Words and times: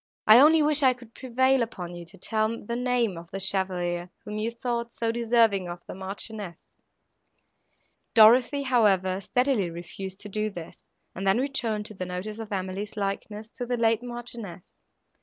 I 0.25 0.39
only 0.39 0.63
wish 0.63 0.81
I 0.81 0.93
could 0.95 1.13
prevail 1.13 1.61
upon 1.61 1.93
you 1.93 2.05
to 2.05 2.17
tell 2.17 2.63
the 2.65 2.75
name 2.75 3.19
of 3.19 3.29
the 3.29 3.39
chevalier, 3.39 4.09
whom 4.25 4.39
you 4.39 4.49
thought 4.49 4.91
so 4.91 5.11
deserving 5.11 5.69
of 5.69 5.85
the 5.85 5.93
Marchioness." 5.93 6.57
Dorothée, 8.15 8.63
however, 8.63 9.21
steadily 9.21 9.69
refused 9.69 10.19
to 10.21 10.27
do 10.29 10.49
this, 10.49 10.87
and 11.13 11.27
then 11.27 11.37
returned 11.37 11.85
to 11.85 11.93
the 11.93 12.05
notice 12.07 12.39
of 12.39 12.51
Emily's 12.51 12.97
likeness 12.97 13.51
to 13.51 13.65
the 13.67 13.77
late 13.77 14.01
Marchioness. 14.01 14.83